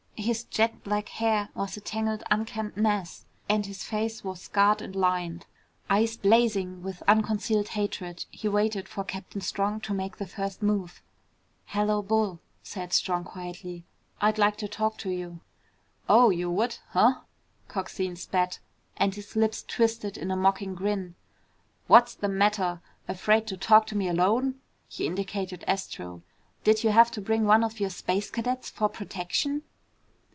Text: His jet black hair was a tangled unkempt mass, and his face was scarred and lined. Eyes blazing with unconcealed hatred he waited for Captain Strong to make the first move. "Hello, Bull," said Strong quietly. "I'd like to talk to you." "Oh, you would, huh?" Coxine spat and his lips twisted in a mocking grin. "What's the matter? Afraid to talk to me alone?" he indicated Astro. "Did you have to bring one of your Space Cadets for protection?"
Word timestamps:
His 0.17 0.43
jet 0.43 0.83
black 0.83 1.09
hair 1.09 1.49
was 1.55 1.77
a 1.77 1.81
tangled 1.81 2.21
unkempt 2.29 2.77
mass, 2.77 3.25
and 3.49 3.65
his 3.65 3.83
face 3.83 4.23
was 4.23 4.39
scarred 4.41 4.79
and 4.79 4.95
lined. 4.95 5.47
Eyes 5.89 6.15
blazing 6.15 6.83
with 6.83 7.01
unconcealed 7.07 7.69
hatred 7.69 8.25
he 8.29 8.47
waited 8.47 8.87
for 8.87 9.03
Captain 9.03 9.41
Strong 9.41 9.81
to 9.81 9.95
make 9.95 10.17
the 10.17 10.27
first 10.27 10.61
move. 10.61 11.01
"Hello, 11.65 12.03
Bull," 12.03 12.39
said 12.61 12.93
Strong 12.93 13.23
quietly. 13.23 13.83
"I'd 14.21 14.37
like 14.37 14.57
to 14.57 14.67
talk 14.67 14.99
to 14.99 15.09
you." 15.09 15.39
"Oh, 16.07 16.29
you 16.29 16.51
would, 16.51 16.77
huh?" 16.91 17.21
Coxine 17.67 18.15
spat 18.15 18.59
and 18.97 19.15
his 19.15 19.35
lips 19.35 19.63
twisted 19.67 20.17
in 20.19 20.29
a 20.29 20.35
mocking 20.35 20.75
grin. 20.75 21.15
"What's 21.87 22.13
the 22.13 22.29
matter? 22.29 22.79
Afraid 23.07 23.47
to 23.47 23.57
talk 23.57 23.87
to 23.87 23.97
me 23.97 24.07
alone?" 24.07 24.61
he 24.87 25.07
indicated 25.07 25.63
Astro. 25.67 26.21
"Did 26.63 26.83
you 26.83 26.91
have 26.91 27.09
to 27.13 27.21
bring 27.21 27.45
one 27.45 27.63
of 27.63 27.79
your 27.79 27.89
Space 27.89 28.29
Cadets 28.29 28.69
for 28.69 28.87
protection?" 28.87 29.63